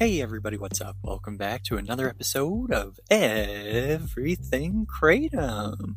Hey 0.00 0.22
everybody, 0.22 0.56
what's 0.56 0.80
up? 0.80 0.96
Welcome 1.02 1.36
back 1.36 1.62
to 1.64 1.76
another 1.76 2.08
episode 2.08 2.72
of 2.72 2.98
Everything 3.10 4.86
Kratom, 4.86 5.96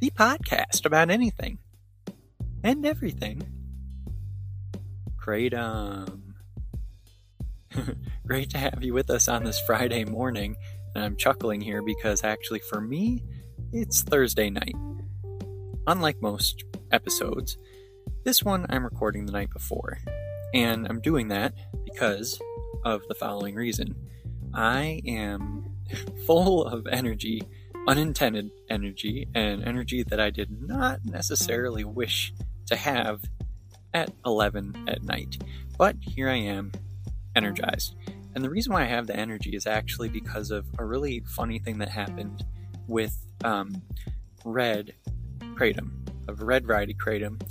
the 0.00 0.08
podcast 0.08 0.86
about 0.86 1.10
anything 1.10 1.58
and 2.64 2.86
everything. 2.86 3.42
Kratom. 5.22 6.22
Great 8.26 8.48
to 8.52 8.56
have 8.56 8.82
you 8.82 8.94
with 8.94 9.10
us 9.10 9.28
on 9.28 9.44
this 9.44 9.60
Friday 9.60 10.06
morning, 10.06 10.56
and 10.94 11.04
I'm 11.04 11.16
chuckling 11.16 11.60
here 11.60 11.82
because 11.82 12.24
actually 12.24 12.60
for 12.60 12.80
me, 12.80 13.22
it's 13.70 14.00
Thursday 14.00 14.48
night. 14.48 14.76
Unlike 15.86 16.22
most 16.22 16.64
episodes, 16.90 17.58
this 18.24 18.42
one 18.42 18.64
I'm 18.70 18.84
recording 18.84 19.26
the 19.26 19.32
night 19.32 19.50
before, 19.50 19.98
and 20.54 20.86
I'm 20.88 21.02
doing 21.02 21.28
that 21.28 21.52
because 21.84 22.40
of 22.86 23.02
the 23.08 23.14
following 23.14 23.56
reason. 23.56 23.96
I 24.54 25.02
am 25.06 25.74
full 26.24 26.64
of 26.64 26.86
energy, 26.86 27.42
unintended 27.88 28.50
energy, 28.70 29.26
and 29.34 29.64
energy 29.64 30.04
that 30.04 30.20
I 30.20 30.30
did 30.30 30.62
not 30.62 31.00
necessarily 31.04 31.82
wish 31.82 32.32
to 32.66 32.76
have 32.76 33.22
at 33.92 34.12
11 34.24 34.84
at 34.86 35.02
night. 35.02 35.42
But 35.76 35.96
here 36.00 36.28
I 36.28 36.36
am, 36.36 36.70
energized. 37.34 37.96
And 38.36 38.44
the 38.44 38.50
reason 38.50 38.72
why 38.72 38.82
I 38.82 38.86
have 38.86 39.08
the 39.08 39.16
energy 39.16 39.56
is 39.56 39.66
actually 39.66 40.08
because 40.08 40.52
of 40.52 40.64
a 40.78 40.84
really 40.84 41.24
funny 41.26 41.58
thing 41.58 41.78
that 41.78 41.88
happened 41.88 42.44
with 42.86 43.18
um, 43.42 43.82
Red 44.44 44.92
Kratom, 45.40 45.90
of 46.28 46.40
Red 46.40 46.66
Variety 46.66 46.94
Kratom, 46.94 47.42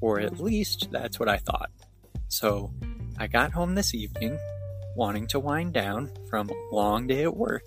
or 0.00 0.20
at 0.20 0.38
least 0.38 0.88
that's 0.92 1.18
what 1.18 1.28
I 1.28 1.38
thought. 1.38 1.70
So 2.28 2.72
I 3.18 3.26
got 3.26 3.52
home 3.52 3.74
this 3.74 3.92
evening 3.92 4.38
wanting 4.96 5.26
to 5.28 5.40
wind 5.40 5.72
down 5.72 6.10
from 6.28 6.50
a 6.50 6.74
long 6.74 7.06
day 7.06 7.22
at 7.22 7.36
work. 7.36 7.64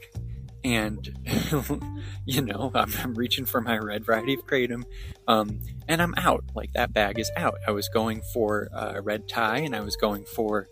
And, 0.64 1.08
you 2.26 2.42
know, 2.42 2.72
I'm, 2.74 2.92
I'm, 3.02 3.14
reaching 3.14 3.46
for 3.46 3.62
my 3.62 3.78
red 3.78 4.06
variety 4.06 4.34
of 4.34 4.46
kratom, 4.46 4.84
um, 5.28 5.62
and 5.88 6.02
I'm 6.02 6.14
out. 6.18 6.44
Like, 6.56 6.74
that 6.74 6.94
bag 6.94 7.20
is 7.20 7.32
out. 7.38 7.58
I 7.66 7.72
was 7.72 7.88
going 7.90 8.22
for 8.34 8.68
a 8.74 9.02
red 9.02 9.30
Thai, 9.30 9.60
and 9.60 9.76
I 9.76 9.82
was 9.82 9.96
going 9.96 10.26
for 10.26 10.68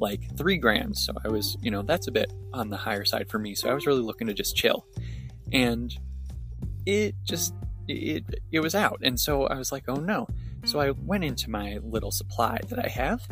like 0.00 0.36
three 0.36 0.58
grams. 0.58 1.04
So 1.04 1.14
I 1.24 1.28
was, 1.28 1.56
you 1.60 1.70
know, 1.70 1.82
that's 1.82 2.08
a 2.08 2.12
bit 2.12 2.32
on 2.52 2.70
the 2.70 2.76
higher 2.76 3.04
side 3.04 3.28
for 3.28 3.38
me. 3.38 3.54
So 3.54 3.68
I 3.68 3.74
was 3.74 3.86
really 3.86 4.02
looking 4.02 4.26
to 4.26 4.34
just 4.34 4.56
chill. 4.56 4.86
And 5.52 5.96
it 6.86 7.14
just, 7.24 7.54
it, 7.86 8.24
it 8.52 8.60
was 8.60 8.74
out. 8.74 9.00
And 9.02 9.18
so 9.18 9.46
I 9.46 9.56
was 9.56 9.72
like, 9.72 9.84
oh 9.88 9.96
no. 9.96 10.26
So 10.64 10.80
I 10.80 10.90
went 10.90 11.24
into 11.24 11.50
my 11.50 11.78
little 11.82 12.10
supply 12.10 12.58
that 12.68 12.84
I 12.84 12.88
have, 12.88 13.26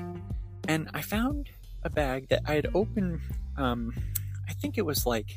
and 0.69 0.89
I 0.95 1.03
found 1.03 1.51
a 1.87 1.91
bag 1.91 2.29
that 2.29 2.43
I 2.47 2.55
had 2.55 2.69
opened, 2.75 3.21
um, 3.57 3.95
I 4.49 4.53
think 4.53 4.77
it 4.77 4.85
was 4.85 5.07
like 5.07 5.37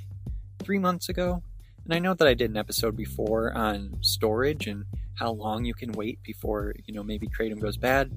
three 0.59 0.79
months 0.79 1.07
ago. 1.07 1.41
And 1.85 1.93
I 1.93 1.99
know 1.99 2.13
that 2.13 2.27
I 2.27 2.33
did 2.33 2.51
an 2.51 2.57
episode 2.57 2.95
before 2.95 3.53
on 3.55 3.97
storage 4.01 4.67
and 4.67 4.85
how 5.15 5.31
long 5.31 5.65
you 5.65 5.73
can 5.73 5.91
wait 5.93 6.21
before, 6.23 6.75
you 6.85 6.93
know, 6.93 7.03
maybe 7.03 7.27
Kratom 7.27 7.61
goes 7.61 7.77
bad. 7.77 8.11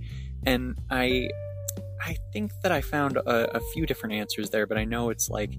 And 0.44 0.78
I 0.90 1.30
I 2.04 2.16
think 2.32 2.50
that 2.62 2.72
I 2.72 2.80
found 2.80 3.16
a, 3.16 3.56
a, 3.56 3.60
few 3.72 3.86
different 3.86 4.16
answers 4.16 4.50
there, 4.50 4.66
but 4.66 4.76
I 4.76 4.84
know 4.84 5.10
it's 5.10 5.30
like 5.30 5.52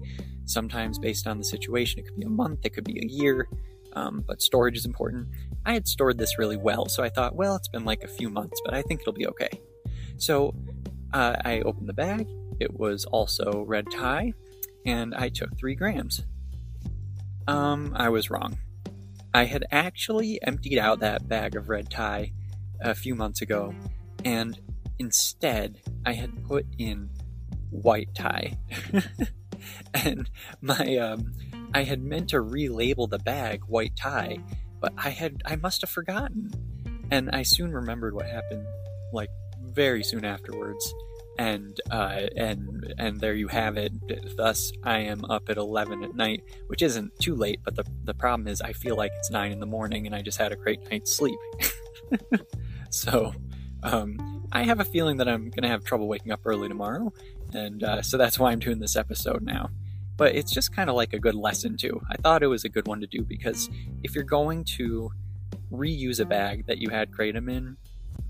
sometimes 0.44 0.98
based 0.98 1.26
on 1.26 1.38
the 1.38 1.44
situation. 1.44 2.00
It 2.00 2.06
could 2.06 2.16
be 2.16 2.26
a 2.26 2.28
month, 2.28 2.66
it 2.66 2.74
could 2.74 2.84
be 2.84 3.00
a 3.02 3.06
year, 3.06 3.48
um, 3.94 4.22
but 4.26 4.42
storage 4.42 4.76
is 4.76 4.84
important. 4.84 5.28
I 5.64 5.72
had 5.72 5.88
stored 5.88 6.18
this 6.18 6.38
really 6.38 6.58
well, 6.58 6.86
so 6.86 7.02
I 7.02 7.08
thought, 7.08 7.34
well, 7.34 7.56
it's 7.56 7.68
been 7.68 7.86
like 7.86 8.04
a 8.04 8.08
few 8.08 8.28
months, 8.28 8.60
but 8.62 8.74
I 8.74 8.82
think 8.82 9.00
it'll 9.00 9.14
be 9.14 9.26
okay. 9.28 9.58
So 10.18 10.54
uh, 11.14 11.36
I 11.44 11.60
opened 11.60 11.88
the 11.88 11.94
bag 11.94 12.28
it 12.60 12.78
was 12.78 13.04
also 13.06 13.64
red 13.66 13.90
Thai, 13.90 14.32
and 14.86 15.14
I 15.14 15.28
took 15.28 15.56
three 15.58 15.74
grams. 15.74 16.24
Um, 17.46 17.92
I 17.96 18.08
was 18.08 18.30
wrong. 18.30 18.58
I 19.32 19.44
had 19.44 19.64
actually 19.70 20.40
emptied 20.42 20.78
out 20.78 21.00
that 21.00 21.28
bag 21.28 21.56
of 21.56 21.68
red 21.68 21.90
Thai 21.90 22.32
a 22.80 22.94
few 22.94 23.14
months 23.14 23.42
ago, 23.42 23.74
and 24.24 24.58
instead 24.98 25.80
I 26.06 26.12
had 26.12 26.44
put 26.44 26.66
in 26.78 27.10
white 27.70 28.14
Thai. 28.14 28.56
and 29.94 30.30
my 30.60 30.96
um, 30.96 31.32
I 31.72 31.82
had 31.82 32.02
meant 32.02 32.30
to 32.30 32.36
relabel 32.36 33.10
the 33.10 33.18
bag 33.18 33.62
white 33.66 33.96
Thai, 33.96 34.38
but 34.80 34.92
I 34.96 35.10
had 35.10 35.42
I 35.44 35.56
must 35.56 35.80
have 35.80 35.90
forgotten. 35.90 36.50
And 37.10 37.30
I 37.30 37.42
soon 37.42 37.72
remembered 37.72 38.14
what 38.14 38.26
happened 38.26 38.66
like 39.12 39.28
very 39.60 40.02
soon 40.02 40.24
afterwards 40.24 40.94
and 41.38 41.80
uh, 41.90 42.20
and 42.36 42.94
and 42.98 43.20
there 43.20 43.34
you 43.34 43.48
have 43.48 43.76
it. 43.76 44.36
Thus, 44.36 44.72
I 44.82 44.98
am 45.00 45.24
up 45.26 45.48
at 45.48 45.56
eleven 45.56 46.04
at 46.04 46.14
night, 46.14 46.44
which 46.68 46.82
isn't 46.82 47.18
too 47.18 47.34
late. 47.34 47.60
But 47.64 47.76
the 47.76 47.84
the 48.04 48.14
problem 48.14 48.48
is, 48.48 48.60
I 48.60 48.72
feel 48.72 48.96
like 48.96 49.12
it's 49.18 49.30
nine 49.30 49.52
in 49.52 49.60
the 49.60 49.66
morning, 49.66 50.06
and 50.06 50.14
I 50.14 50.22
just 50.22 50.38
had 50.38 50.52
a 50.52 50.56
great 50.56 50.90
night's 50.90 51.14
sleep. 51.14 51.38
so, 52.90 53.34
um, 53.82 54.46
I 54.52 54.62
have 54.62 54.80
a 54.80 54.84
feeling 54.84 55.16
that 55.18 55.28
I'm 55.28 55.50
gonna 55.50 55.68
have 55.68 55.84
trouble 55.84 56.08
waking 56.08 56.32
up 56.32 56.40
early 56.44 56.68
tomorrow, 56.68 57.12
and 57.52 57.82
uh, 57.82 58.02
so 58.02 58.16
that's 58.16 58.38
why 58.38 58.52
I'm 58.52 58.60
doing 58.60 58.78
this 58.78 58.96
episode 58.96 59.42
now. 59.42 59.70
But 60.16 60.36
it's 60.36 60.52
just 60.52 60.74
kind 60.74 60.88
of 60.88 60.94
like 60.94 61.12
a 61.12 61.18
good 61.18 61.34
lesson 61.34 61.76
too. 61.76 62.00
I 62.10 62.16
thought 62.16 62.44
it 62.44 62.46
was 62.46 62.64
a 62.64 62.68
good 62.68 62.86
one 62.86 63.00
to 63.00 63.06
do 63.06 63.22
because 63.22 63.68
if 64.04 64.14
you're 64.14 64.22
going 64.22 64.62
to 64.76 65.10
reuse 65.72 66.20
a 66.20 66.24
bag 66.24 66.66
that 66.66 66.78
you 66.78 66.88
had 66.90 67.10
kratom 67.10 67.50
in 67.50 67.76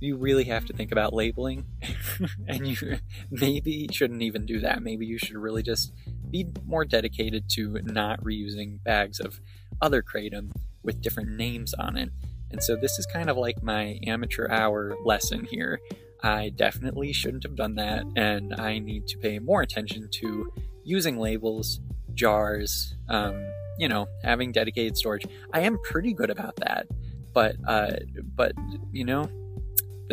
you 0.05 0.17
really 0.17 0.45
have 0.45 0.65
to 0.67 0.73
think 0.73 0.93
about 0.93 1.13
labeling 1.13 1.65
and 2.49 2.67
you 2.67 2.99
maybe 3.31 3.89
shouldn't 3.91 4.23
even 4.23 4.47
do 4.47 4.61
that. 4.61 4.83
Maybe 4.83 5.07
you 5.07 5.19
should 5.19 5.37
really 5.37 5.63
just 5.63 5.93
be 6.31 6.47
more 6.67 6.85
dedicated 6.85 7.49
to 7.51 7.81
not 7.85 8.23
reusing 8.23 8.83
bags 8.83 9.21
of 9.21 9.41
other 9.81 10.03
kratom 10.03 10.53
with 10.83 11.01
different 11.01 11.31
names 11.31 11.75
on 11.75 11.97
it. 11.97 12.11
And 12.51 12.63
so 12.63 12.77
this 12.77 12.99
is 12.99 13.07
kind 13.07 13.29
of 13.29 13.37
like 13.37 13.63
my 13.63 13.99
amateur 14.07 14.49
hour 14.49 14.97
lesson 15.05 15.47
here. 15.51 15.81
I 16.23 16.51
definitely 16.51 17.13
shouldn't 17.13 17.43
have 17.43 17.55
done 17.55 17.75
that 17.75 18.05
and 18.17 18.55
i 18.55 18.79
need 18.79 19.07
to 19.09 19.19
pay 19.19 19.39
more 19.39 19.61
attention 19.61 20.09
to 20.11 20.51
using 20.83 21.19
labels 21.19 21.81
jars 22.15 22.95
um, 23.11 23.45
you 23.79 23.89
know 23.89 24.07
having 24.23 24.51
dedicated 24.51 24.97
storage. 24.97 25.27
I 25.53 25.61
am 25.61 25.77
pretty 25.83 26.15
good 26.15 26.31
about 26.31 26.57
that 26.57 26.87
but 27.35 27.57
uh, 27.67 27.97
but 28.35 28.53
you 28.93 29.05
know 29.05 29.29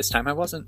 this 0.02 0.10
time 0.10 0.28
I 0.28 0.34
wasn't. 0.34 0.68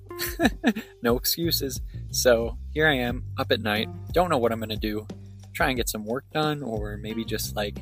no 1.02 1.18
excuses. 1.18 1.82
So 2.12 2.56
here 2.72 2.88
I 2.88 2.94
am, 2.98 3.24
up 3.40 3.52
at 3.52 3.62
night, 3.62 3.90
don't 4.12 4.30
know 4.30 4.38
what 4.38 4.52
I'm 4.52 4.60
going 4.60 4.70
to 4.70 4.76
do. 4.76 5.08
Try 5.56 5.70
and 5.70 5.76
get 5.76 5.90
some 5.90 6.06
work 6.06 6.26
done, 6.32 6.62
or 6.62 6.98
maybe 6.98 7.26
just 7.26 7.56
like 7.56 7.80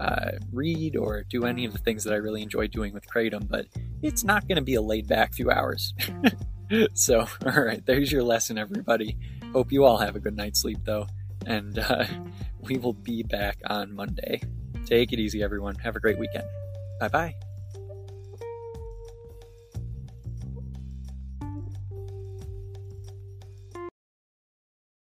uh, 0.00 0.32
read 0.52 0.96
or 0.96 1.22
do 1.30 1.44
any 1.44 1.64
of 1.64 1.72
the 1.72 1.78
things 1.78 2.02
that 2.02 2.12
I 2.12 2.16
really 2.16 2.42
enjoy 2.42 2.66
doing 2.66 2.92
with 2.92 3.06
Kratom, 3.08 3.48
but 3.48 3.66
it's 4.02 4.24
not 4.24 4.48
going 4.48 4.56
to 4.56 4.62
be 4.62 4.74
a 4.74 4.82
laid 4.82 5.06
back 5.06 5.34
few 5.34 5.52
hours. 5.52 5.94
so, 6.94 7.20
all 7.46 7.62
right, 7.62 7.86
there's 7.86 8.10
your 8.10 8.24
lesson, 8.24 8.58
everybody. 8.58 9.16
Hope 9.52 9.70
you 9.70 9.84
all 9.84 9.98
have 9.98 10.16
a 10.16 10.20
good 10.20 10.36
night's 10.36 10.62
sleep, 10.62 10.78
though, 10.84 11.06
and 11.46 11.78
uh, 11.78 12.06
we 12.60 12.76
will 12.76 12.92
be 12.92 13.22
back 13.22 13.58
on 13.66 13.94
Monday. 13.94 14.42
Take 14.84 15.12
it 15.12 15.20
easy, 15.20 15.44
everyone. 15.44 15.76
Have 15.76 15.94
a 15.94 16.00
great 16.00 16.18
weekend. 16.18 16.48
Bye 16.98 17.08
bye. 17.08 17.47